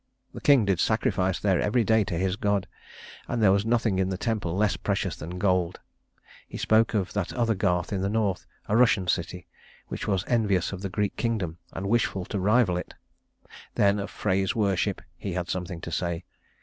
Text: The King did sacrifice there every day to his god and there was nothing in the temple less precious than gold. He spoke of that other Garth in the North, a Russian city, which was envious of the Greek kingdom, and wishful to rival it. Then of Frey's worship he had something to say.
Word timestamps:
The 0.33 0.41
King 0.41 0.65
did 0.65 0.79
sacrifice 0.79 1.39
there 1.39 1.61
every 1.61 1.83
day 1.83 2.03
to 2.05 2.15
his 2.15 2.35
god 2.35 2.65
and 3.27 3.39
there 3.39 3.51
was 3.51 3.67
nothing 3.67 3.99
in 3.99 4.09
the 4.09 4.17
temple 4.17 4.55
less 4.55 4.75
precious 4.75 5.15
than 5.15 5.37
gold. 5.37 5.79
He 6.47 6.57
spoke 6.57 6.95
of 6.95 7.13
that 7.13 7.31
other 7.33 7.53
Garth 7.53 7.93
in 7.93 8.01
the 8.01 8.09
North, 8.09 8.47
a 8.67 8.75
Russian 8.75 9.07
city, 9.07 9.45
which 9.89 10.07
was 10.07 10.25
envious 10.27 10.71
of 10.71 10.81
the 10.81 10.89
Greek 10.89 11.15
kingdom, 11.17 11.59
and 11.71 11.87
wishful 11.87 12.25
to 12.25 12.39
rival 12.39 12.77
it. 12.77 12.95
Then 13.75 13.99
of 13.99 14.09
Frey's 14.09 14.55
worship 14.55 15.03
he 15.17 15.33
had 15.33 15.49
something 15.51 15.79
to 15.81 15.91
say. 15.91 16.23